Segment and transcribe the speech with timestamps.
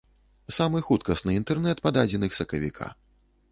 [0.55, 2.93] Самы хуткасны інтэрнэт па дадзеных сакавіка.